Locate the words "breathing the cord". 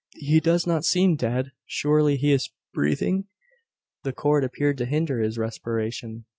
2.73-4.43